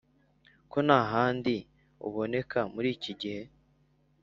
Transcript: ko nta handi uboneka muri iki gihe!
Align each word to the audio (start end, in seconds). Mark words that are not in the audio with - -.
ko 0.71 0.77
nta 0.85 0.99
handi 1.13 1.55
uboneka 2.07 2.59
muri 2.73 2.87
iki 2.95 3.11
gihe! 3.21 3.41